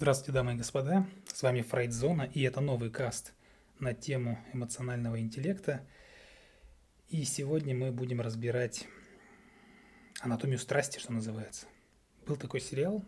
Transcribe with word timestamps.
Здравствуйте, 0.00 0.32
дамы 0.32 0.54
и 0.54 0.56
господа. 0.56 1.06
С 1.26 1.42
вами 1.42 1.60
Фрейдзона, 1.60 2.22
и 2.22 2.40
это 2.40 2.62
новый 2.62 2.88
каст 2.88 3.34
на 3.80 3.92
тему 3.92 4.42
эмоционального 4.54 5.20
интеллекта. 5.20 5.86
И 7.10 7.22
сегодня 7.24 7.76
мы 7.76 7.92
будем 7.92 8.22
разбирать 8.22 8.88
анатомию 10.22 10.58
страсти, 10.58 10.98
что 10.98 11.12
называется. 11.12 11.66
Был 12.26 12.36
такой 12.36 12.62
сериал 12.62 13.04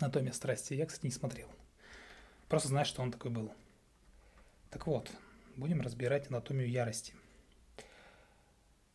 «Анатомия 0.00 0.32
страсти». 0.32 0.72
Я, 0.72 0.86
кстати, 0.86 1.04
не 1.04 1.12
смотрел. 1.12 1.48
Просто 2.48 2.68
знаю, 2.68 2.86
что 2.86 3.02
он 3.02 3.12
такой 3.12 3.30
был. 3.30 3.52
Так 4.70 4.86
вот, 4.86 5.10
будем 5.54 5.82
разбирать 5.82 6.28
анатомию 6.30 6.70
ярости. 6.70 7.12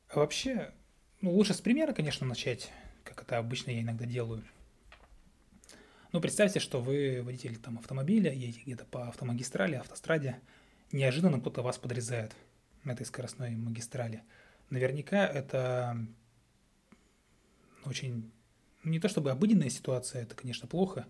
А 0.08 0.18
вообще, 0.18 0.74
ну, 1.22 1.36
лучше 1.36 1.54
с 1.54 1.62
примера, 1.62 1.94
конечно, 1.94 2.26
начать, 2.26 2.72
как 3.04 3.22
это 3.22 3.38
обычно 3.38 3.70
я 3.70 3.82
иногда 3.82 4.06
делаю– 4.06 4.44
ну, 6.12 6.22
представьте, 6.22 6.60
что 6.60 6.82
вы 6.82 7.22
водитель 7.24 7.58
там, 7.58 7.78
автомобиля, 7.78 8.34
едете 8.34 8.62
где-то 8.66 8.86
по 8.86 9.08
автомагистрали, 9.08 9.76
автостраде, 9.76 10.40
неожиданно 10.92 11.40
кто-то 11.40 11.62
вас 11.62 11.78
подрезает 11.78 12.36
на 12.84 12.92
этой 12.92 13.06
скоростной 13.06 13.52
магистрали. 13.52 14.24
Наверняка 14.70 15.28
это 15.28 15.98
очень, 17.86 18.32
не 18.84 19.00
то 19.00 19.08
чтобы 19.08 19.32
обыденная 19.32 19.70
ситуация, 19.70 20.24
это, 20.24 20.36
конечно, 20.36 20.68
плохо, 20.68 21.06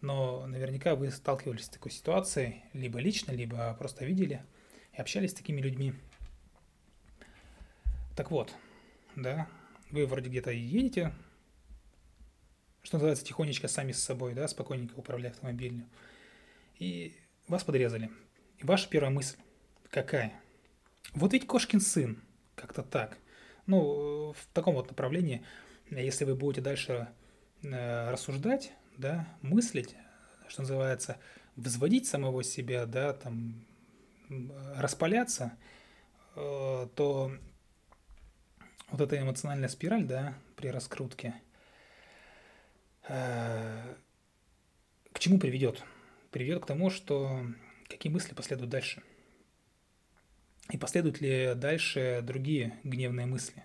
но 0.00 0.46
наверняка 0.46 0.94
вы 0.94 1.10
сталкивались 1.10 1.64
с 1.64 1.68
такой 1.68 1.90
ситуацией, 1.90 2.62
либо 2.72 3.00
лично, 3.00 3.32
либо 3.32 3.74
просто 3.74 4.04
видели 4.04 4.44
и 4.92 5.00
общались 5.00 5.30
с 5.32 5.34
такими 5.34 5.60
людьми. 5.60 5.94
Так 8.14 8.30
вот, 8.30 8.54
да, 9.16 9.48
вы 9.90 10.06
вроде 10.06 10.30
где-то 10.30 10.50
едете, 10.52 11.12
что 12.86 12.98
называется, 12.98 13.24
тихонечко 13.24 13.66
сами 13.66 13.90
с 13.90 14.00
собой, 14.00 14.32
да, 14.32 14.46
спокойненько 14.46 14.94
управляя 14.96 15.32
автомобилем. 15.32 15.90
И 16.78 17.16
вас 17.48 17.64
подрезали. 17.64 18.12
И 18.58 18.64
ваша 18.64 18.88
первая 18.88 19.10
мысль 19.10 19.36
какая? 19.90 20.40
Вот 21.12 21.32
ведь 21.32 21.48
Кошкин 21.48 21.80
сын, 21.80 22.22
как-то 22.54 22.84
так. 22.84 23.18
Ну, 23.66 24.32
в 24.34 24.46
таком 24.52 24.76
вот 24.76 24.88
направлении, 24.88 25.44
если 25.90 26.24
вы 26.24 26.36
будете 26.36 26.60
дальше 26.60 27.08
э, 27.64 28.10
рассуждать, 28.12 28.72
да, 28.96 29.26
мыслить, 29.42 29.96
что 30.46 30.60
называется, 30.60 31.18
взводить 31.56 32.06
самого 32.06 32.44
себя, 32.44 32.86
да, 32.86 33.14
там, 33.14 33.66
распаляться, 34.76 35.58
э, 36.36 36.86
то 36.94 37.32
вот 38.92 39.00
эта 39.00 39.20
эмоциональная 39.20 39.68
спираль, 39.68 40.04
да, 40.04 40.34
при 40.54 40.68
раскрутке– 40.68 41.34
к 43.06 45.18
чему 45.18 45.38
приведет? 45.38 45.82
Приведет 46.30 46.64
к 46.64 46.66
тому, 46.66 46.90
что 46.90 47.46
какие 47.88 48.12
мысли 48.12 48.34
последуют 48.34 48.70
дальше. 48.70 49.02
И 50.70 50.78
последуют 50.78 51.20
ли 51.20 51.52
дальше 51.54 52.20
другие 52.22 52.78
гневные 52.82 53.26
мысли? 53.26 53.62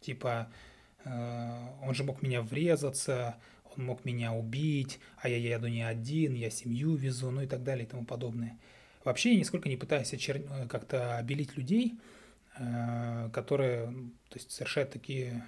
Типа, 0.00 0.50
э, 1.04 1.68
он 1.82 1.94
же 1.94 2.02
мог 2.02 2.22
меня 2.22 2.42
врезаться, 2.42 3.36
он 3.76 3.84
мог 3.84 4.04
меня 4.04 4.32
убить, 4.32 4.98
а 5.18 5.28
я 5.28 5.36
еду 5.36 5.68
не 5.68 5.82
один, 5.82 6.34
я 6.34 6.50
семью 6.50 6.96
везу, 6.96 7.30
ну 7.30 7.42
и 7.42 7.46
так 7.46 7.62
далее 7.62 7.86
и 7.86 7.88
тому 7.88 8.04
подобное. 8.04 8.58
Вообще 9.04 9.32
я 9.32 9.38
нисколько 9.38 9.68
не 9.68 9.76
пытаюсь 9.76 10.12
очер... 10.12 10.42
как-то 10.68 11.16
обелить 11.16 11.56
людей, 11.56 12.00
э, 12.58 13.30
которые 13.32 13.86
то 14.28 14.34
есть, 14.34 14.50
совершают 14.50 14.90
такие 14.90 15.46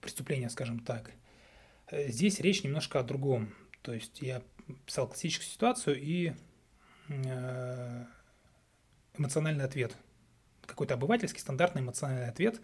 преступления, 0.00 0.48
скажем 0.48 0.78
так– 0.78 1.10
Э, 1.22 1.31
здесь 1.92 2.40
речь 2.40 2.64
немножко 2.64 3.00
о 3.00 3.02
другом. 3.02 3.54
То 3.82 3.92
есть 3.92 4.22
я 4.22 4.42
писал 4.86 5.06
классическую 5.06 5.48
ситуацию 5.48 6.00
и 6.00 6.32
э, 7.08 8.04
эмоциональный 9.18 9.64
ответ. 9.64 9.96
Какой-то 10.66 10.94
обывательский, 10.94 11.40
стандартный 11.40 11.82
эмоциональный 11.82 12.28
ответ 12.28 12.60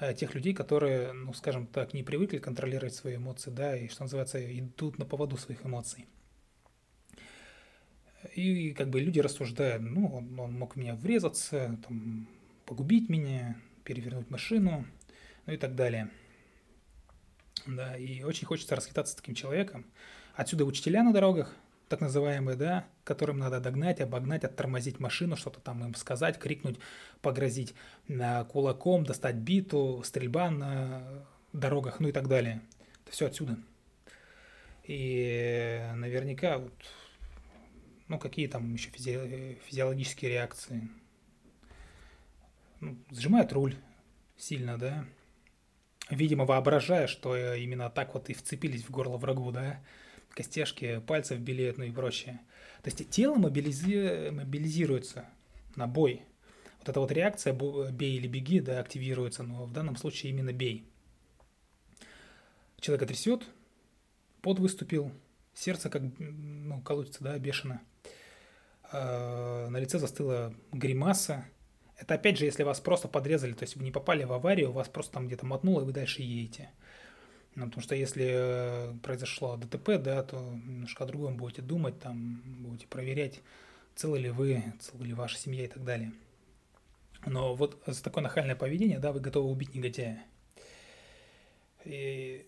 э, 0.00 0.14
тех 0.14 0.34
людей, 0.34 0.54
которые, 0.54 1.12
ну, 1.12 1.32
скажем 1.34 1.66
так, 1.66 1.94
не 1.94 2.02
привыкли 2.02 2.38
контролировать 2.38 2.94
свои 2.94 3.16
эмоции, 3.16 3.50
да, 3.50 3.76
и, 3.76 3.88
что 3.88 4.02
называется, 4.02 4.40
идут 4.58 4.98
на 4.98 5.04
поводу 5.04 5.36
своих 5.36 5.64
эмоций. 5.64 6.06
И 8.34 8.72
как 8.72 8.88
бы 8.88 9.00
люди 9.00 9.20
рассуждают, 9.20 9.82
ну, 9.82 10.06
он, 10.08 10.40
он 10.40 10.52
мог 10.54 10.74
в 10.74 10.78
меня 10.78 10.94
врезаться, 10.94 11.78
там, 11.86 12.26
погубить 12.64 13.10
меня, 13.10 13.56
перевернуть 13.84 14.30
машину, 14.30 14.86
ну 15.46 15.52
и 15.52 15.58
так 15.58 15.74
далее– 15.76 16.10
да, 17.66 17.96
и 17.96 18.22
очень 18.22 18.46
хочется 18.46 18.76
расквитаться 18.76 19.12
с 19.12 19.16
таким 19.16 19.34
человеком. 19.34 19.86
Отсюда 20.34 20.64
учителя 20.64 21.02
на 21.02 21.12
дорогах, 21.12 21.54
так 21.88 22.00
называемые, 22.00 22.56
да, 22.56 22.86
которым 23.04 23.38
надо 23.38 23.60
догнать, 23.60 24.00
обогнать, 24.00 24.44
оттормозить 24.44 25.00
машину, 25.00 25.36
что-то 25.36 25.60
там 25.60 25.84
им 25.84 25.94
сказать, 25.94 26.38
крикнуть, 26.38 26.78
погрозить 27.20 27.74
кулаком, 28.48 29.04
достать 29.04 29.36
биту, 29.36 30.02
стрельба 30.04 30.50
на 30.50 31.26
дорогах, 31.52 32.00
ну 32.00 32.08
и 32.08 32.12
так 32.12 32.28
далее. 32.28 32.60
Это 33.04 33.12
все 33.12 33.26
отсюда. 33.26 33.58
И 34.84 35.82
наверняка 35.94 36.58
вот, 36.58 36.74
ну, 38.08 38.18
какие 38.18 38.48
там 38.48 38.74
еще 38.74 38.90
физи- 38.90 39.58
физиологические 39.66 40.32
реакции. 40.32 40.88
Ну, 42.80 42.98
сжимают 43.10 43.52
руль 43.52 43.76
сильно, 44.36 44.76
да, 44.76 45.06
видимо, 46.10 46.44
воображая, 46.44 47.06
что 47.06 47.54
именно 47.54 47.90
так 47.90 48.14
вот 48.14 48.28
и 48.30 48.34
вцепились 48.34 48.84
в 48.84 48.90
горло 48.90 49.16
врагу, 49.16 49.50
да, 49.50 49.80
костяшки 50.30 51.00
пальцев 51.00 51.38
белеют, 51.38 51.78
ну 51.78 51.84
и 51.84 51.90
прочее. 51.90 52.40
То 52.82 52.90
есть 52.90 53.08
тело 53.10 53.36
мобилизи... 53.36 54.30
мобилизируется 54.30 55.26
на 55.76 55.86
бой. 55.86 56.22
Вот 56.80 56.88
эта 56.88 57.00
вот 57.00 57.12
реакция 57.12 57.54
«бей 57.54 58.16
или 58.16 58.28
беги», 58.28 58.60
да, 58.60 58.80
активируется, 58.80 59.42
но 59.42 59.64
в 59.64 59.72
данном 59.72 59.96
случае 59.96 60.30
именно 60.32 60.52
«бей». 60.52 60.86
Человека 62.78 63.06
трясет, 63.06 63.44
пот 64.42 64.58
выступил, 64.58 65.10
сердце 65.54 65.88
как, 65.88 66.02
ну, 66.18 66.82
колотится, 66.82 67.24
да, 67.24 67.38
бешено. 67.38 67.80
А, 68.92 69.68
на 69.70 69.78
лице 69.78 69.98
застыла 69.98 70.54
гримаса, 70.72 71.46
это 71.96 72.14
опять 72.14 72.38
же, 72.38 72.44
если 72.44 72.62
вас 72.62 72.80
просто 72.80 73.08
подрезали, 73.08 73.52
то 73.52 73.62
есть 73.62 73.76
вы 73.76 73.84
не 73.84 73.92
попали 73.92 74.24
в 74.24 74.32
аварию, 74.32 74.72
вас 74.72 74.88
просто 74.88 75.12
там 75.12 75.26
где-то 75.26 75.46
мотнуло, 75.46 75.82
и 75.82 75.84
вы 75.84 75.92
дальше 75.92 76.22
едете. 76.22 76.70
Ну, 77.54 77.66
потому 77.66 77.82
что 77.82 77.94
если 77.94 78.32
э, 78.34 78.94
произошло 79.02 79.56
ДТП, 79.56 79.90
да, 80.02 80.22
то 80.24 80.36
немножко 80.40 81.04
о 81.04 81.06
другом 81.06 81.36
будете 81.36 81.62
думать, 81.62 82.00
там 82.00 82.42
будете 82.62 82.88
проверять, 82.88 83.42
целы 83.94 84.18
ли 84.18 84.30
вы, 84.30 84.64
целы 84.80 85.06
ли 85.06 85.14
ваша 85.14 85.38
семья 85.38 85.64
и 85.64 85.68
так 85.68 85.84
далее. 85.84 86.12
Но 87.26 87.54
вот 87.54 87.80
за 87.86 88.02
такое 88.02 88.24
нахальное 88.24 88.56
поведение, 88.56 88.98
да, 88.98 89.12
вы 89.12 89.20
готовы 89.20 89.50
убить 89.50 89.74
негодяя. 89.74 90.24
И, 91.84 92.46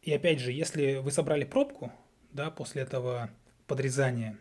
и 0.00 0.12
опять 0.12 0.40
же, 0.40 0.52
если 0.52 0.96
вы 0.96 1.10
собрали 1.10 1.44
пробку, 1.44 1.92
да, 2.32 2.50
после 2.50 2.82
этого 2.82 3.30
подрезания, 3.66 4.38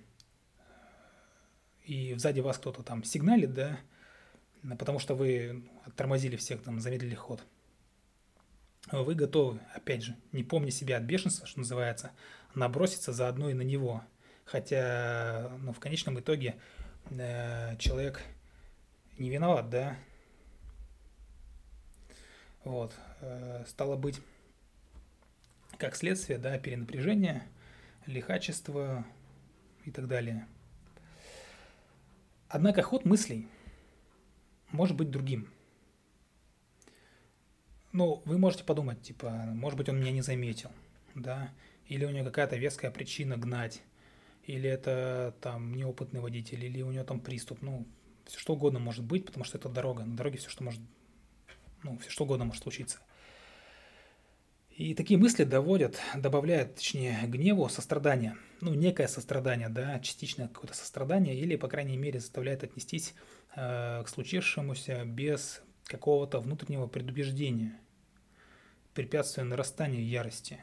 и 1.83 2.13
сзади 2.15 2.39
вас 2.39 2.57
кто-то 2.57 2.83
там 2.83 3.03
сигналит, 3.03 3.53
да, 3.53 3.79
потому 4.75 4.99
что 4.99 5.15
вы 5.15 5.63
тормозили 5.95 6.35
всех, 6.35 6.61
там, 6.63 6.79
замедлили 6.79 7.15
ход. 7.15 7.43
Вы 8.91 9.15
готовы, 9.15 9.59
опять 9.73 10.03
же, 10.03 10.15
не 10.31 10.43
помня 10.43 10.71
себя 10.71 10.97
от 10.97 11.03
бешенства, 11.03 11.45
что 11.45 11.59
называется, 11.59 12.11
наброситься 12.55 13.11
заодно 13.11 13.49
и 13.49 13.53
на 13.53 13.61
него. 13.61 14.03
Хотя, 14.45 15.51
ну, 15.61 15.73
в 15.73 15.79
конечном 15.79 16.19
итоге 16.19 16.55
э, 17.09 17.75
человек 17.77 18.21
не 19.17 19.29
виноват, 19.29 19.69
да? 19.69 19.97
Вот. 22.63 22.93
Э, 23.19 23.65
стало 23.67 23.97
быть, 23.97 24.21
как 25.77 25.95
следствие, 25.95 26.39
да, 26.39 26.57
перенапряжение, 26.57 27.43
лихачество 28.05 29.05
и 29.83 29.91
так 29.91 30.07
далее. 30.07 30.47
Однако 32.47 32.81
ход 32.81 33.03
мыслей– 33.03 33.47
может 34.77 34.95
быть 34.95 35.09
другим. 35.09 35.49
Ну, 37.91 38.21
вы 38.25 38.37
можете 38.37 38.63
подумать, 38.63 39.01
типа, 39.01 39.29
может 39.31 39.77
быть, 39.77 39.89
он 39.89 39.99
меня 39.99 40.11
не 40.11 40.21
заметил, 40.21 40.71
да, 41.15 41.51
или 41.87 42.05
у 42.05 42.11
него 42.11 42.25
какая-то 42.25 42.55
веская 42.55 42.91
причина 42.91 43.37
гнать, 43.37 43.81
или 44.45 44.69
это 44.69 45.35
там 45.41 45.75
неопытный 45.75 46.21
водитель, 46.21 46.63
или 46.63 46.81
у 46.83 46.91
него 46.91 47.03
там 47.03 47.19
приступ, 47.19 47.61
ну, 47.61 47.87
все 48.25 48.39
что 48.39 48.53
угодно 48.53 48.79
может 48.79 49.03
быть, 49.03 49.25
потому 49.25 49.45
что 49.45 49.57
это 49.57 49.67
дорога, 49.67 50.05
на 50.05 50.15
дороге 50.15 50.37
все, 50.37 50.49
что 50.49 50.63
может, 50.63 50.79
ну, 51.83 51.97
все 51.97 52.11
что 52.11 52.25
угодно 52.25 52.45
может 52.45 52.61
случиться. 52.61 52.99
И 54.69 54.93
такие 54.93 55.19
мысли 55.19 55.43
доводят, 55.43 55.99
добавляют, 56.15 56.75
точнее, 56.75 57.19
гневу 57.25 57.67
сострадание. 57.67 58.37
Ну, 58.61 58.75
некое 58.75 59.07
сострадание, 59.07 59.69
да, 59.69 59.99
частичное 60.01 60.49
какое-то 60.49 60.75
сострадание, 60.75 61.35
или, 61.35 61.55
по 61.55 61.67
крайней 61.67 61.97
мере, 61.97 62.19
заставляет 62.19 62.63
отнестись 62.63 63.15
к 63.57 64.05
случившемуся 64.07 65.03
без 65.03 65.63
какого-то 65.85 66.39
внутреннего 66.39 66.85
предубеждения, 66.85 67.79
препятствуя 68.93 69.45
нарастанию 69.45 70.07
ярости. 70.07 70.59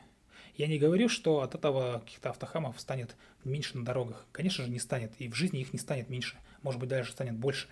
Я 0.57 0.69
не 0.69 0.79
говорю, 0.79 1.09
что 1.09 1.41
от 1.41 1.57
этого 1.57 1.99
каких-то 2.05 2.31
автохамов 2.31 2.79
станет 2.79 3.17
меньше 3.43 3.77
на 3.77 3.85
дорогах. 3.85 4.27
Конечно 4.31 4.65
же, 4.65 4.71
не 4.71 4.79
станет. 4.79 5.13
И 5.19 5.29
в 5.29 5.35
жизни 5.35 5.61
их 5.61 5.73
не 5.73 5.81
станет 5.81 6.09
меньше. 6.09 6.37
Может 6.63 6.79
быть, 6.79 6.89
даже 6.89 7.11
станет 7.11 7.35
больше. 7.35 7.67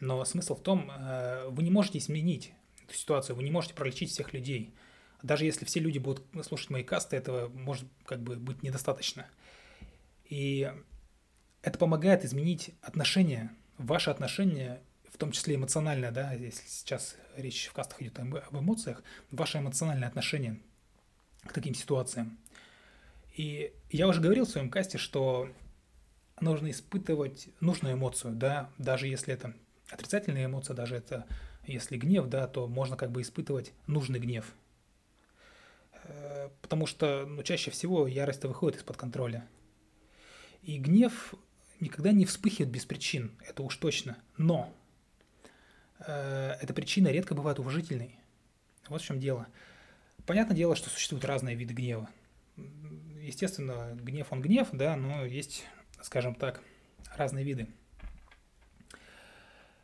Но 0.00 0.24
смысл 0.24 0.54
в 0.54 0.62
том, 0.62 0.90
э, 0.90 1.48
вы 1.48 1.62
не 1.62 1.70
можете 1.70 1.98
изменить 1.98 2.54
эту 2.84 2.94
ситуацию, 2.94 3.36
вы 3.36 3.42
не 3.42 3.50
можете 3.50 3.74
пролечить 3.74 4.10
всех 4.10 4.32
людей. 4.32 4.74
Даже 5.22 5.44
если 5.44 5.66
все 5.66 5.80
люди 5.80 5.98
будут 5.98 6.24
слушать 6.44 6.70
мои 6.70 6.82
касты, 6.82 7.16
этого 7.16 7.48
может 7.50 7.86
как 8.06 8.22
бы 8.22 8.36
быть 8.36 8.62
недостаточно. 8.62 9.26
И 10.24 10.72
это 11.60 11.78
помогает 11.78 12.24
изменить 12.24 12.70
отношения, 12.80 13.54
ваши 13.82 14.10
отношения, 14.10 14.80
в 15.10 15.18
том 15.18 15.32
числе 15.32 15.56
эмоциональное, 15.56 16.10
да, 16.10 16.32
если 16.32 16.66
сейчас 16.66 17.16
речь 17.36 17.66
в 17.66 17.72
кастах 17.72 18.00
идет 18.02 18.18
об 18.18 18.56
эмоциях, 18.56 19.02
ваше 19.30 19.58
эмоциональное 19.58 20.08
отношение 20.08 20.60
к 21.42 21.52
таким 21.52 21.74
ситуациям. 21.74 22.38
И 23.36 23.72
я 23.90 24.08
уже 24.08 24.20
говорил 24.20 24.44
в 24.44 24.50
своем 24.50 24.70
касте, 24.70 24.98
что 24.98 25.50
нужно 26.40 26.70
испытывать 26.70 27.48
нужную 27.60 27.94
эмоцию, 27.94 28.34
да, 28.34 28.70
даже 28.78 29.06
если 29.06 29.34
это 29.34 29.54
отрицательная 29.90 30.46
эмоция, 30.46 30.74
даже 30.74 30.96
это 30.96 31.26
если 31.66 31.96
гнев, 31.96 32.26
да, 32.26 32.46
то 32.46 32.66
можно 32.66 32.96
как 32.96 33.10
бы 33.10 33.22
испытывать 33.22 33.72
нужный 33.86 34.18
гнев. 34.18 34.52
Э, 36.04 36.50
потому 36.60 36.86
что 36.86 37.24
ну, 37.26 37.42
чаще 37.42 37.70
всего 37.70 38.06
ярость 38.06 38.44
выходит 38.44 38.80
из-под 38.80 38.96
контроля. 38.96 39.46
И 40.62 40.78
гнев 40.78 41.34
никогда 41.82 42.12
не 42.12 42.24
вспыхивает 42.24 42.70
без 42.70 42.86
причин, 42.86 43.32
это 43.46 43.62
уж 43.62 43.76
точно. 43.76 44.16
Но 44.36 44.72
э, 45.98 46.56
эта 46.60 46.72
причина 46.72 47.08
редко 47.08 47.34
бывает 47.34 47.58
уважительной. 47.58 48.16
Вот 48.88 49.02
в 49.02 49.04
чем 49.04 49.20
дело. 49.20 49.46
Понятное 50.24 50.56
дело, 50.56 50.76
что 50.76 50.88
существуют 50.88 51.24
разные 51.24 51.56
виды 51.56 51.74
гнева. 51.74 52.08
Естественно, 53.20 53.96
гнев 54.00 54.28
он 54.30 54.40
гнев, 54.40 54.68
да, 54.72 54.96
но 54.96 55.24
есть, 55.24 55.64
скажем 56.00 56.34
так, 56.34 56.62
разные 57.16 57.44
виды. 57.44 57.68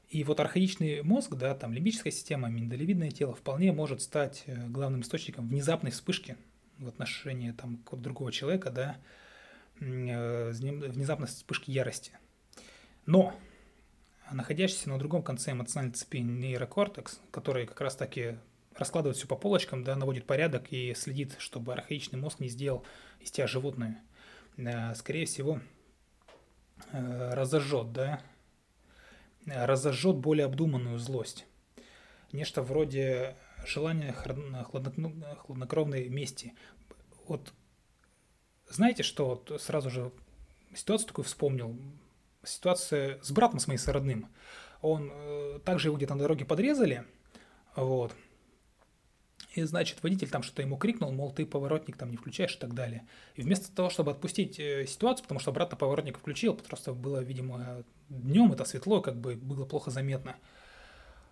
И 0.08 0.24
вот 0.24 0.40
архаичный 0.40 1.02
мозг, 1.02 1.34
да, 1.34 1.54
там 1.54 1.72
лимбическая 1.72 2.12
система, 2.12 2.48
миндалевидное 2.48 3.10
тело 3.10 3.34
вполне 3.34 3.72
может 3.72 4.00
стать 4.00 4.44
э, 4.46 4.66
главным 4.68 5.02
источником 5.02 5.48
внезапной 5.48 5.90
вспышки 5.90 6.36
в 6.78 6.88
отношении 6.88 7.50
там 7.50 7.78
какого-то 7.78 8.04
другого 8.04 8.32
человека, 8.32 8.70
да, 8.70 8.96
э, 9.80 10.50
внезапной 10.50 11.26
вспышки 11.26 11.70
ярости. 11.70 12.12
Но 13.06 13.34
находящийся 14.30 14.88
на 14.90 14.98
другом 14.98 15.22
конце 15.22 15.52
эмоциональной 15.52 15.94
цепи 15.94 16.18
нейрокортекс, 16.18 17.20
который 17.30 17.66
как 17.66 17.80
раз 17.80 17.96
таки 17.96 18.38
раскладывает 18.74 19.16
все 19.16 19.26
по 19.26 19.36
полочкам, 19.36 19.82
да, 19.84 19.96
наводит 19.96 20.26
порядок 20.26 20.72
и 20.72 20.94
следит, 20.94 21.36
чтобы 21.38 21.72
архаичный 21.72 22.18
мозг 22.18 22.40
не 22.40 22.48
сделал 22.48 22.84
из 23.20 23.30
тебя 23.30 23.46
животное, 23.46 24.02
э, 24.56 24.94
скорее 24.94 25.26
всего, 25.26 25.60
разожжет, 26.92 27.92
да, 27.92 28.20
разожжет 29.46 30.16
более 30.16 30.46
обдуманную 30.46 30.98
злость. 30.98 31.46
Нечто 32.32 32.62
вроде 32.62 33.36
желания 33.66 34.12
хладнокровной 34.12 36.08
мести. 36.08 36.54
Вот 37.26 37.52
знаете, 38.70 39.02
что 39.02 39.26
вот 39.26 39.60
сразу 39.60 39.90
же 39.90 40.10
ситуацию 40.74 41.08
такую 41.08 41.24
вспомнил. 41.24 41.76
Ситуация 42.44 43.18
с 43.22 43.30
братом 43.30 43.58
с 43.60 43.66
моим 43.66 43.78
сородным. 43.78 44.28
Он 44.80 45.10
э, 45.12 45.58
также 45.64 45.88
его 45.88 45.96
где-то 45.96 46.14
на 46.14 46.20
дороге 46.20 46.44
подрезали, 46.44 47.04
вот, 47.74 48.14
и, 49.54 49.62
значит, 49.62 50.02
водитель 50.02 50.28
там 50.28 50.42
что-то 50.42 50.62
ему 50.62 50.76
крикнул, 50.76 51.10
мол, 51.10 51.32
ты 51.32 51.46
поворотник 51.46 51.96
там 51.96 52.10
не 52.10 52.16
включаешь 52.16 52.54
и 52.54 52.58
так 52.58 52.74
далее. 52.74 53.06
И 53.34 53.42
вместо 53.42 53.74
того, 53.74 53.90
чтобы 53.90 54.12
отпустить 54.12 54.60
э, 54.60 54.86
ситуацию, 54.86 55.24
потому 55.24 55.40
что 55.40 55.50
обратно 55.50 55.76
поворотник 55.76 56.18
включил, 56.18 56.54
просто 56.54 56.92
было, 56.92 57.18
видимо, 57.18 57.82
днем 58.08 58.52
это 58.52 58.64
светло, 58.64 59.00
как 59.00 59.16
бы 59.16 59.34
было 59.34 59.64
плохо 59.64 59.90
заметно. 59.90 60.36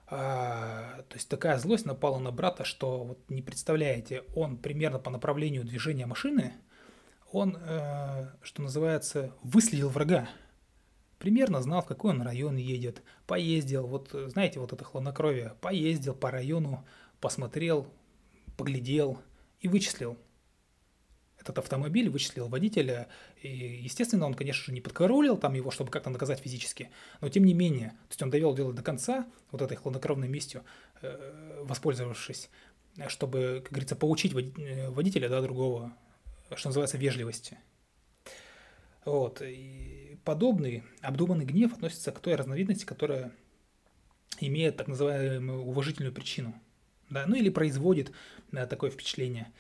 А, 0.09 1.03
то 1.09 1.15
есть 1.17 1.29
такая 1.29 1.59
злость 1.59 1.85
напала 1.85 2.19
на 2.19 2.31
брата, 2.31 2.65
что 2.65 3.05
вот 3.05 3.19
не 3.29 3.43
представляете, 3.43 4.25
он 4.35 4.57
примерно 4.57 4.99
по 4.99 5.11
направлению 5.11 5.65
движения 5.65 6.07
машины, 6.07 6.55
он, 7.33 7.57
э, 7.61 8.29
что 8.43 8.63
называется, 8.63 9.33
выследил 9.43 9.89
врага. 9.89 10.29
Примерно 11.19 11.63
знал, 11.63 11.83
в 11.83 11.87
какой 11.87 12.13
он 12.13 12.23
район 12.23 12.57
едет, 12.57 13.03
поездил, 13.27 13.87
вот 13.87 14.11
знаете, 14.13 14.61
вот 14.61 14.73
это 14.73 14.85
хладнокровие, 14.85 15.55
поездил 15.61 16.15
по 16.15 16.31
району, 16.31 16.85
посмотрел, 17.21 17.87
поглядел 18.57 19.19
и 19.61 19.69
вычислил 19.69 20.19
этот 21.39 21.59
автомобиль, 21.59 22.11
вычислил 22.11 22.49
водителя. 22.49 23.09
И, 23.41 23.49
естественно, 23.49 24.27
он, 24.27 24.35
конечно 24.35 24.65
же, 24.65 24.73
не 24.73 24.81
подкоролил 24.81 25.37
там 25.37 25.55
его, 25.55 25.71
чтобы 25.71 25.91
как-то 25.91 26.11
наказать 26.11 26.41
физически, 26.41 26.91
но 27.21 27.29
тем 27.29 27.45
не 27.45 27.55
менее, 27.55 27.91
то 27.91 28.11
есть 28.11 28.23
он 28.23 28.31
довел 28.31 28.55
дело 28.55 28.73
до 28.73 28.83
конца, 28.83 29.27
вот 29.51 29.63
этой 29.63 29.77
хладнокровной 29.77 30.29
местью, 30.29 30.65
э, 31.03 31.63
воспользовавшись, 31.65 32.51
чтобы, 33.09 33.61
как 33.63 33.73
говорится, 33.73 33.97
поучить 33.97 34.35
э, 34.35 34.91
водителя, 34.91 35.29
да, 35.29 35.41
другого, 35.41 35.95
что 36.55 36.69
называется, 36.69 36.99
вежливости. 36.99 37.59
Вот. 39.05 39.43
И 39.43 40.19
подобный 40.25 40.83
обдуманный 41.01 41.45
гнев 41.45 41.73
относится 41.73 42.13
к 42.13 42.21
той 42.21 42.35
разновидности, 42.35 42.85
которая 42.85 43.33
имеет 44.41 44.77
так 44.77 44.89
называемую 44.89 45.63
уважительную 45.63 46.13
причину– 46.13 46.55
да, 47.11 47.25
ну 47.27 47.37
или 47.37 47.49
производит 47.49 48.13
да, 48.53 48.67
такое 48.67 48.91
впечатление. 48.91 49.53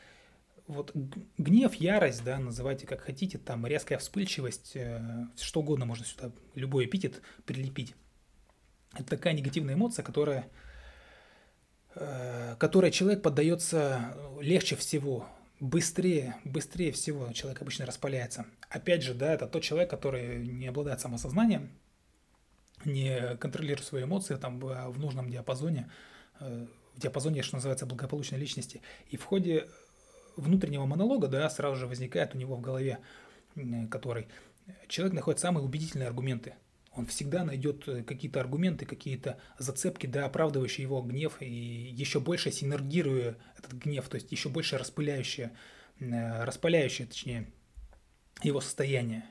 Вот 0.66 0.90
гнев, 1.38 1.74
ярость, 1.74 2.24
да, 2.24 2.38
называйте 2.38 2.86
как 2.86 3.00
хотите, 3.00 3.38
там 3.38 3.66
резкая 3.66 3.98
вспыльчивость, 3.98 4.72
э, 4.74 5.26
что 5.36 5.60
угодно 5.60 5.84
можно 5.84 6.04
сюда, 6.04 6.32
любой 6.54 6.86
эпитет 6.86 7.22
прилепить. 7.44 7.94
Это 8.94 9.04
такая 9.04 9.32
негативная 9.34 9.74
эмоция, 9.74 10.02
которая, 10.02 10.50
э, 11.94 12.56
которой 12.58 12.90
человек 12.90 13.22
поддается 13.22 14.16
легче 14.40 14.74
всего, 14.74 15.28
быстрее, 15.60 16.36
быстрее 16.44 16.92
всего 16.92 17.32
человек 17.32 17.62
обычно 17.62 17.86
распаляется. 17.86 18.46
Опять 18.68 19.02
же, 19.02 19.14
да, 19.14 19.32
это 19.32 19.46
тот 19.46 19.62
человек, 19.62 19.90
который 19.90 20.46
не 20.46 20.66
обладает 20.66 21.00
самосознанием, 21.00 21.70
не 22.84 23.36
контролирует 23.36 23.86
свои 23.86 24.04
эмоции 24.04 24.36
там 24.36 24.58
в 24.60 24.98
нужном 24.98 25.30
диапазоне, 25.30 25.90
э, 26.40 26.66
в 26.94 27.00
диапазоне, 27.00 27.42
что 27.42 27.56
называется, 27.56 27.86
благополучной 27.86 28.38
личности. 28.38 28.82
И 29.10 29.16
в 29.16 29.24
ходе 29.24 29.68
внутреннего 30.36 30.84
монолога, 30.84 31.28
да, 31.28 31.48
сразу 31.48 31.76
же 31.76 31.86
возникает 31.86 32.34
у 32.34 32.38
него 32.38 32.56
в 32.56 32.60
голове, 32.60 32.98
который 33.90 34.28
человек 34.88 35.14
находит 35.14 35.40
самые 35.40 35.64
убедительные 35.64 36.08
аргументы. 36.08 36.54
Он 36.96 37.06
всегда 37.06 37.44
найдет 37.44 37.86
э, 37.88 38.02
какие-то 38.02 38.40
аргументы, 38.40 38.86
какие-то 38.86 39.38
зацепки, 39.58 40.06
да, 40.06 40.24
оправдывающие 40.24 40.82
его 40.82 41.02
гнев 41.02 41.40
и 41.40 41.46
еще 41.46 42.20
больше 42.20 42.50
синергируя 42.50 43.36
этот 43.58 43.74
гнев, 43.74 44.08
то 44.08 44.16
есть 44.16 44.32
еще 44.32 44.48
больше 44.48 44.78
распыляющие, 44.78 45.52
э, 46.00 46.44
распаляющие, 46.44 47.06
точнее, 47.06 47.48
его 48.42 48.60
состояние. 48.60 49.24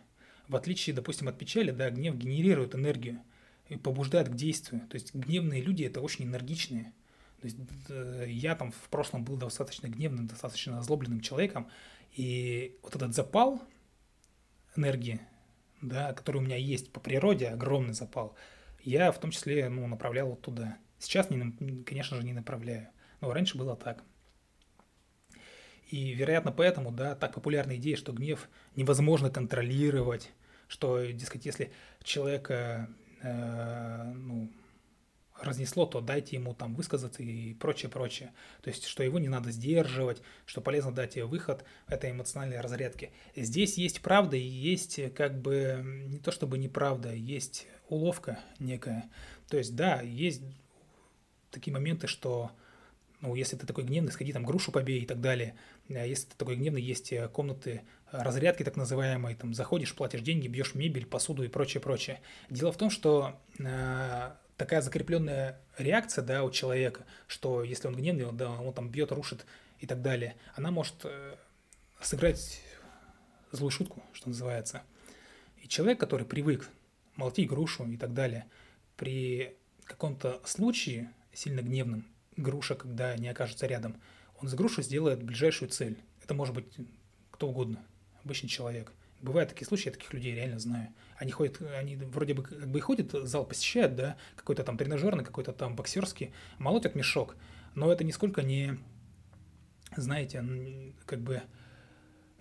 В 0.48 0.56
отличие, 0.56 0.96
допустим, 0.96 1.28
от 1.28 1.38
печали, 1.38 1.72
да, 1.72 1.90
гнев 1.90 2.16
генерирует 2.16 2.76
энергию 2.76 3.22
и 3.68 3.76
побуждает 3.76 4.30
к 4.30 4.36
действию. 4.36 4.84
То 4.88 4.96
есть 4.96 5.14
гневные 5.14 5.62
люди– 5.62 5.84
это 5.86 6.02
очень 6.02 6.26
энергичные– 6.26 6.94
то 7.46 7.48
есть 7.48 7.58
э, 7.90 8.26
я 8.28 8.56
там 8.56 8.72
в 8.72 8.90
прошлом 8.90 9.24
был 9.24 9.38
достаточно 9.38 9.88
гневным, 9.88 10.26
достаточно 10.28 10.80
озлобленным 10.80 11.22
человеком, 11.22 11.70
и 12.14 12.78
вот 12.82 12.96
этот 12.96 13.14
запал 13.14 13.62
энергии, 14.76 15.22
да, 15.88 16.14
который 16.14 16.38
у 16.38 16.42
меня 16.42 16.58
есть 16.58 16.92
по 16.92 17.00
природе, 17.00 17.48
огромный 17.48 17.94
запал, 17.94 18.36
я 18.84 19.12
в 19.12 19.20
том 19.20 19.32
числе 19.32 19.70
ну, 19.70 19.88
направлял 19.88 20.30
вот 20.30 20.42
туда. 20.42 20.78
Сейчас, 21.00 21.30
не, 21.30 21.84
конечно 21.84 22.18
же, 22.18 22.24
не 22.24 22.34
направляю. 22.34 22.88
Но 23.22 23.34
раньше 23.34 23.58
было 23.58 23.76
так. 23.76 24.04
И, 25.90 26.14
вероятно, 26.14 26.52
поэтому, 26.52 26.92
да, 26.92 27.16
так 27.16 27.34
популярна 27.34 27.76
идея, 27.76 27.96
что 27.96 28.12
гнев 28.12 28.50
невозможно 28.76 29.30
контролировать, 29.30 30.32
что, 30.68 31.06
дескать, 31.06 31.46
если 31.46 31.72
человека, 32.04 32.90
э, 33.22 34.04
ну, 34.16 34.52
разнесло, 35.42 35.86
то 35.86 36.02
дайте 36.02 36.36
ему 36.36 36.54
там 36.54 36.76
высказаться 36.76 37.22
и 37.22 37.54
прочее, 37.54 37.90
прочее. 37.90 38.32
То 38.62 38.70
есть, 38.70 38.86
что 38.86 39.04
его 39.04 39.20
не 39.20 39.28
надо 39.28 39.52
сдерживать, 39.52 40.22
что 40.46 40.62
полезно 40.62 40.92
дать 40.92 41.18
выход 41.18 41.64
этой 41.88 42.12
эмоциональной 42.12 42.62
разрядки. 42.62 43.12
Здесь 43.36 43.78
есть 43.78 44.02
правда 44.02 44.38
и 44.38 44.42
есть 44.42 45.00
как 45.14 45.42
бы 45.42 45.82
не 46.08 46.20
то 46.20 46.32
чтобы 46.32 46.58
неправда, 46.58 47.14
есть 47.14 47.68
уловка 47.90 48.40
некая. 48.60 49.10
То 49.50 49.58
есть, 49.58 49.76
да, 49.76 50.02
есть 50.02 50.42
такие 51.52 51.74
моменты, 51.74 52.08
что 52.08 52.52
ну, 53.22 53.34
если 53.34 53.56
ты 53.56 53.66
такой 53.66 53.86
гневный, 53.86 54.12
сходи 54.12 54.34
там 54.34 54.44
грушу 54.44 54.72
побей 54.72 55.02
и 55.02 55.06
так 55.06 55.20
далее. 55.20 55.56
А 55.90 56.06
если 56.06 56.28
ты 56.30 56.36
такой 56.38 56.56
гневный, 56.56 56.82
есть 56.82 57.14
комнаты 57.32 57.82
разрядки 58.12 58.64
так 58.64 58.76
называемые, 58.76 59.36
там 59.36 59.54
заходишь, 59.54 59.96
платишь 59.96 60.22
деньги, 60.22 60.48
бьешь 60.48 60.76
мебель, 60.76 61.06
посуду 61.06 61.44
и 61.44 61.48
прочее, 61.48 61.82
прочее. 61.82 62.22
Дело 62.50 62.72
в 62.72 62.78
том, 62.78 62.90
что 62.90 63.40
э, 63.58 64.32
такая 64.58 64.82
закрепленная 64.82 65.60
реакция, 65.78 66.24
да, 66.24 66.44
у 66.44 66.52
человека, 66.52 67.06
что 67.28 67.64
если 67.64 67.88
он 67.88 67.96
гневный, 67.96 68.32
да, 68.32 68.52
он 68.52 68.74
там 68.74 68.90
бьет, 68.90 69.12
рушит 69.12 69.46
и 69.80 69.88
так 69.88 70.02
далее, 70.02 70.36
она 70.56 70.72
может 70.72 70.96
э, 71.04 71.36
сыграть 72.02 72.62
злую 73.52 73.72
шутку, 73.72 74.04
что 74.14 74.30
называется. 74.30 74.84
И 75.62 75.68
человек, 75.68 76.00
который 76.00 76.26
привык 76.26 76.70
молотить 77.16 77.50
грушу 77.50 77.86
и 77.86 77.98
так 77.98 78.14
далее, 78.14 78.46
при 78.98 79.56
каком-то 79.86 80.42
случае 80.46 81.12
сильно 81.34 81.62
гневном, 81.62 82.06
груша, 82.38 82.76
когда 82.76 83.16
не 83.18 83.30
окажется 83.30 83.68
рядом, 83.68 84.00
он 84.40 84.50
с 84.50 84.54
груши 84.54 84.84
сделает 84.84 85.24
ближайшую 85.24 85.70
цель. 85.70 85.98
Это 86.24 86.34
может 86.34 86.54
быть 86.54 86.66
кто 87.32 87.50
угодно, 87.50 87.84
обычный 88.24 88.50
человек. 88.50 88.92
Бывают 89.22 89.50
такие 89.50 89.66
случаи, 89.66 89.88
я 89.88 89.92
таких 89.94 90.14
людей 90.14 90.36
реально 90.36 90.60
знаю. 90.60 90.90
Они 91.18 91.32
ходят, 91.32 91.62
они 91.62 91.96
вроде 91.96 92.34
бы 92.34 92.44
как 92.44 92.68
бы 92.68 92.80
и 92.80 92.82
ходят, 92.82 93.12
зал 93.12 93.46
посещают, 93.46 93.96
да, 93.96 94.18
какой-то 94.36 94.64
там 94.64 94.78
тренажерный, 94.78 95.24
какой-то 95.24 95.54
там 95.54 95.76
боксерский, 95.76 96.34
молотят 96.58 96.96
мешок, 96.96 97.36
но 97.74 97.92
это 97.92 98.04
нисколько 98.04 98.44
не, 98.44 98.78
знаете, 99.96 100.44
как 101.06 101.22
бы 101.22 101.42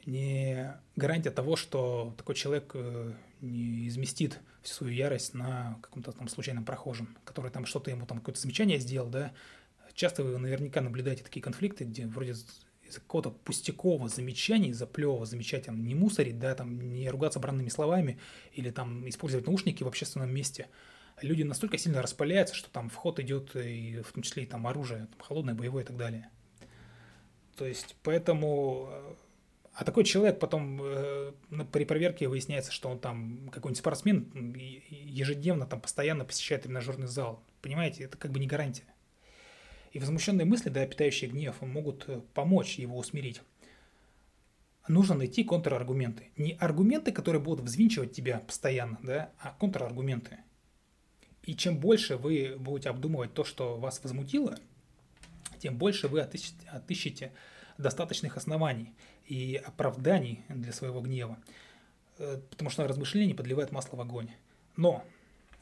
не 0.06 0.74
гарантия 0.96 1.30
того, 1.30 1.56
что 1.56 2.14
такой 2.18 2.34
человек 2.34 2.72
э, 2.74 3.12
не 3.40 3.88
изместит 3.88 4.40
всю 4.62 4.74
свою 4.74 4.94
ярость 4.94 5.34
на 5.34 5.78
каком-то 5.82 6.12
там 6.12 6.28
случайном 6.28 6.64
прохожем, 6.64 7.16
который 7.24 7.50
там 7.50 7.66
что-то 7.66 7.90
ему 7.90 8.06
там 8.06 8.18
какое-то 8.18 8.40
замечание 8.40 8.78
сделал, 8.78 9.08
да. 9.08 9.32
Часто 9.94 10.24
вы 10.24 10.38
наверняка 10.38 10.80
наблюдаете 10.80 11.22
такие 11.22 11.42
конфликты, 11.42 11.84
где 11.84 12.06
вроде 12.06 12.34
из-за 12.94 13.00
какого-то 13.00 13.30
пустякового 13.30 14.08
замечания, 14.08 14.70
из-за 14.70 14.86
плевого 14.86 15.26
замечать, 15.26 15.66
там, 15.66 15.84
не 15.84 15.94
мусорить, 15.94 16.38
да, 16.38 16.54
там, 16.54 16.92
не 16.92 17.08
ругаться 17.10 17.40
бранными 17.40 17.68
словами 17.68 18.18
или 18.52 18.70
там 18.70 19.08
использовать 19.08 19.46
наушники 19.46 19.82
в 19.82 19.88
общественном 19.88 20.32
месте. 20.32 20.68
Люди 21.20 21.42
настолько 21.42 21.78
сильно 21.78 22.02
распаляются, 22.02 22.54
что 22.54 22.70
там 22.70 22.88
вход 22.88 23.20
идет 23.20 23.54
и 23.56 24.00
в 24.02 24.12
том 24.12 24.22
числе 24.22 24.44
и 24.44 24.46
там 24.46 24.66
оружие, 24.66 25.08
там, 25.10 25.20
холодное, 25.20 25.54
боевое 25.54 25.82
и 25.82 25.86
так 25.86 25.96
далее. 25.96 26.30
То 27.56 27.66
есть, 27.66 27.96
поэтому 28.02 28.88
э, 28.90 29.14
а 29.74 29.84
такой 29.84 30.04
человек 30.04 30.38
потом 30.38 30.80
э, 30.82 31.32
при 31.72 31.84
проверке 31.84 32.28
выясняется, 32.28 32.70
что 32.70 32.88
он 32.88 32.98
там 32.98 33.48
какой-нибудь 33.52 33.78
спортсмен 33.78 34.54
ежедневно 34.54 35.66
там 35.66 35.80
постоянно 35.80 36.24
посещает 36.24 36.62
тренажерный 36.62 37.08
зал. 37.08 37.42
Понимаете, 37.60 38.04
это 38.04 38.16
как 38.16 38.30
бы 38.30 38.38
не 38.38 38.46
гарантия. 38.46 38.84
И 39.94 40.00
возмущенные 40.00 40.44
мысли, 40.44 40.70
да, 40.70 40.84
питающие 40.86 41.30
гнев, 41.30 41.62
могут 41.62 42.08
э, 42.08 42.20
помочь 42.34 42.80
его 42.80 42.98
усмирить. 42.98 43.40
Нужно 44.88 45.14
найти 45.14 45.44
контраргументы. 45.44 46.32
Не 46.36 46.54
аргументы, 46.54 47.12
которые 47.12 47.40
будут 47.40 47.64
взвинчивать 47.64 48.12
тебя 48.12 48.40
постоянно, 48.40 48.98
да, 49.04 49.30
а 49.38 49.52
контраргументы. 49.52 50.38
И 51.44 51.54
чем 51.54 51.78
больше 51.78 52.16
вы 52.16 52.56
будете 52.58 52.90
обдумывать 52.90 53.34
то, 53.34 53.44
что 53.44 53.76
вас 53.76 54.02
возмутило, 54.02 54.58
тем 55.60 55.78
больше 55.78 56.08
вы 56.08 56.20
отыщете, 56.20 56.68
отыщете 56.68 57.32
достаточных 57.78 58.36
оснований 58.36 58.92
и 59.26 59.62
оправданий 59.64 60.42
для 60.48 60.72
своего 60.72 61.02
гнева, 61.02 61.38
э, 62.18 62.40
потому 62.50 62.68
что 62.68 62.88
размышление 62.88 63.36
подливает 63.36 63.70
масло 63.70 63.96
в 63.96 64.00
огонь. 64.00 64.32
Но 64.76 65.04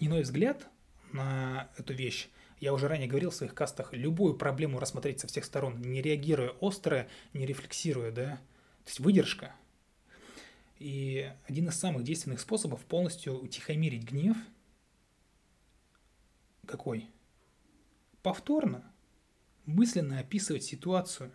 иной 0.01 0.23
взгляд 0.23 0.67
на 1.13 1.69
эту 1.77 1.93
вещь, 1.93 2.31
я 2.63 2.73
уже 2.73 2.87
ранее 2.87 3.09
говорил 3.09 3.31
в 3.31 3.35
своих 3.35 3.57
кастах, 3.57 3.93
любую 3.93 4.35
проблему 4.35 4.79
рассмотреть 4.79 5.19
со 5.19 5.27
всех 5.27 5.45
сторон, 5.45 5.83
не 5.83 6.01
реагируя 6.01 6.51
остро, 6.61 7.09
не 7.33 7.45
рефлексируя, 7.45 8.13
да, 8.13 8.37
то 8.85 8.89
есть 8.89 9.01
выдержка. 9.01 9.53
И 10.79 11.29
один 11.49 11.69
из 11.69 11.75
самых 11.75 12.05
действенных 12.05 12.39
способов 12.39 12.85
полностью 12.85 13.37
утихомирить 13.43 14.05
гнев 14.05 14.37
какой? 16.65 17.11
Повторно, 18.23 18.85
мысленно 19.67 20.21
описывать 20.21 20.63
ситуацию 20.63 21.33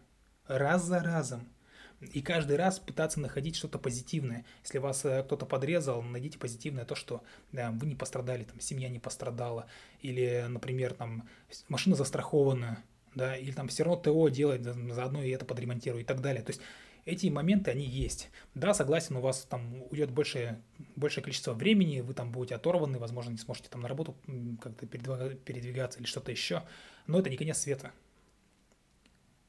раз 0.48 0.86
за 0.86 1.00
разом– 1.00 1.50
и 2.00 2.22
каждый 2.22 2.58
раз 2.58 2.80
пытаться 2.80 3.20
находить 3.20 3.56
что-то 3.56 3.80
позитивное. 3.80 4.46
Если 4.64 4.78
вас 4.78 5.04
э, 5.06 5.24
кто-то 5.24 5.46
подрезал, 5.46 6.02
найдите 6.04 6.38
позитивное 6.38 6.86
то, 6.86 6.96
что 6.96 7.24
да, 7.52 7.72
вы 7.72 7.88
не 7.88 7.96
пострадали, 7.96 8.44
там, 8.44 8.60
семья 8.60 8.90
не 8.90 9.00
пострадала, 9.00 9.66
или, 10.02 10.46
например, 10.48 10.94
там, 10.94 11.28
машина 11.70 11.96
застрахована, 11.96 12.84
да, 13.16 13.36
или 13.36 13.52
там 13.52 13.68
все 13.68 13.84
равно 13.84 14.00
ТО 14.00 14.30
делает, 14.30 14.64
заодно 14.64 15.24
и 15.24 15.32
это 15.32 15.46
подремонтирую 15.46 16.04
и 16.04 16.06
так 16.06 16.22
далее. 16.22 16.44
То 16.44 16.52
есть 16.52 16.62
эти 17.06 17.28
моменты, 17.28 17.72
они 17.72 17.86
есть. 17.86 18.30
Да, 18.54 18.76
согласен, 18.76 19.16
у 19.16 19.22
вас 19.22 19.48
там 19.50 19.82
уйдет 19.90 20.12
большее, 20.12 20.62
большее 20.96 21.24
количество 21.24 21.54
времени, 21.54 22.02
вы 22.02 22.14
там 22.14 22.32
будете 22.32 22.56
оторваны, 22.56 23.00
возможно, 23.00 23.32
не 23.32 23.38
сможете 23.38 23.70
там 23.70 23.82
на 23.82 23.88
работу 23.88 24.16
как-то 24.62 24.86
передвигаться 24.86 26.00
или 26.00 26.06
что-то 26.06 26.32
еще, 26.32 26.64
но 27.08 27.20
это 27.20 27.30
не 27.30 27.38
конец 27.38 27.58
света. 27.58 27.92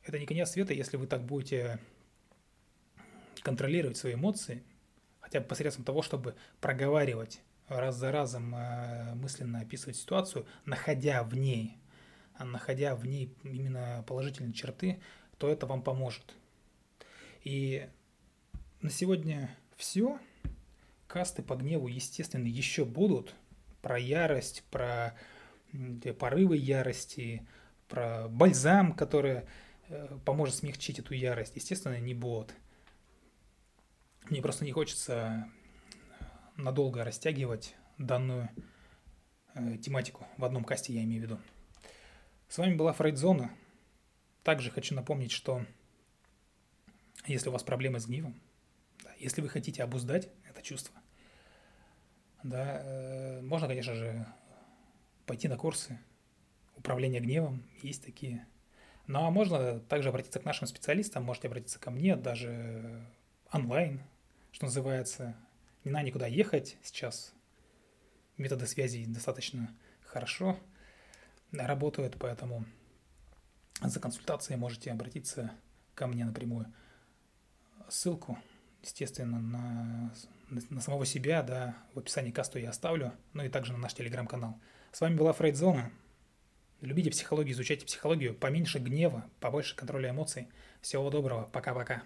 Это 0.03 0.19
не 0.19 0.25
конец 0.25 0.53
света, 0.53 0.73
если 0.73 0.97
вы 0.97 1.07
так 1.07 1.23
будете 1.25 1.79
контролировать 3.43 3.97
свои 3.97 4.15
эмоции, 4.15 4.65
хотя 5.21 5.41
бы 5.41 5.47
посредством 5.47 5.85
того, 5.85 6.03
чтобы 6.03 6.35
проговаривать 6.61 7.41
раз 7.69 7.97
за 7.97 8.11
разом, 8.11 8.55
э, 8.55 9.15
мысленно 9.15 9.61
описывать 9.61 9.97
ситуацию, 9.97 10.47
находя 10.65 11.23
в 11.23 11.35
ней, 11.37 11.77
а 12.35 12.45
находя 12.45 12.95
в 12.95 13.07
ней 13.07 13.35
именно 13.43 14.05
положительные 14.07 14.53
черты, 14.53 15.01
то 15.39 15.49
это 15.49 15.67
вам 15.67 15.83
поможет. 15.83 16.35
И 17.45 17.89
на 18.81 18.91
сегодня 18.91 19.51
все. 19.77 20.19
Касты 21.07 21.43
по 21.43 21.57
гневу, 21.57 21.89
естественно, 21.89 22.47
еще 22.47 22.85
будут. 22.85 23.35
Про 23.83 23.99
ярость, 23.99 24.65
про 24.71 25.15
порывы 26.19 26.57
ярости, 26.57 27.47
про 27.89 28.29
бальзам, 28.29 28.93
который 28.93 29.43
э, 29.89 30.19
поможет 30.25 30.57
смягчить 30.57 30.99
эту 30.99 31.15
ярость, 31.15 31.57
естественно, 31.57 31.99
не 31.99 32.15
будут. 32.15 32.55
Мне 34.31 34.43
просто 34.43 34.67
не 34.67 34.73
хочется 34.73 35.49
надолго 36.57 37.03
растягивать 37.03 37.75
данную 37.97 38.51
э, 39.55 39.79
тематику. 39.79 40.27
В 40.37 40.45
одном 40.45 40.65
касте 40.65 40.93
я 40.93 41.03
имею 41.05 41.23
в 41.23 41.25
виду. 41.25 41.41
С 42.49 42.59
вами 42.59 42.75
была 42.75 42.93
Фрейдзона. 42.93 43.51
Также 44.43 44.71
хочу 44.71 44.95
напомнить, 44.95 45.33
что 45.33 45.65
если 47.27 47.49
у 47.49 47.53
вас 47.53 47.63
проблемы 47.63 48.01
с 48.01 48.07
гневом, 48.07 48.39
да, 49.03 49.15
если 49.19 49.41
вы 49.41 49.49
хотите 49.49 49.83
обуздать 49.83 50.29
это 50.47 50.61
чувство, 50.63 50.95
да, 52.43 52.83
э, 52.83 53.41
можно, 53.41 53.67
конечно 53.67 53.95
же, 53.95 54.27
пойти 55.25 55.49
на 55.49 55.57
курсы 55.57 55.99
управления 56.77 57.21
гневом, 57.21 57.65
есть 57.83 58.05
такие. 58.05 58.47
Ну 59.07 59.25
а 59.25 59.31
можно 59.31 59.81
также 59.81 60.11
обратиться 60.11 60.39
к 60.39 60.45
нашим 60.45 60.67
специалистам, 60.67 61.25
можете 61.25 61.49
обратиться 61.49 61.79
ко 61.79 61.91
мне 61.91 62.15
даже 62.15 63.07
онлайн, 63.53 64.03
что 64.53 64.67
называется, 64.67 65.37
не 65.85 65.91
надо 65.91 66.07
никуда 66.07 66.27
ехать 66.27 66.77
сейчас. 66.83 67.33
Методы 68.37 68.67
связи 68.67 69.05
достаточно 69.07 69.75
хорошо 70.05 70.59
работают, 71.53 72.17
поэтому 72.19 72.65
за 73.83 74.01
консультацией 74.01 74.59
можете 74.59 74.91
обратиться 74.91 75.51
ко 75.95 76.07
мне 76.07 76.25
напрямую. 76.25 76.73
Ссылку, 77.89 78.39
естественно, 78.83 79.41
на, 79.41 80.15
на 80.71 80.81
самого 80.81 81.07
себя, 81.07 81.43
да, 81.43 81.77
в 81.95 81.99
описании 81.99 82.31
касту 82.31 82.59
я 82.59 82.71
оставлю, 82.71 83.13
ну 83.33 83.45
и 83.45 83.49
также 83.49 83.73
на 83.73 83.79
наш 83.79 83.95
телеграм-канал. 83.95 84.59
С 84.93 85.01
вами 85.01 85.17
была 85.17 85.33
Фрейдзона. 85.33 85.91
Любите 86.81 87.11
психологию, 87.11 87.55
изучайте 87.55 87.87
психологию, 87.87 88.35
поменьше 88.35 88.79
гнева, 88.79 89.25
побольше 89.41 89.75
контроля 89.75 90.11
эмоций. 90.11 90.49
Всего 90.81 91.11
доброго, 91.11 91.45
пока-пока. 91.45 92.03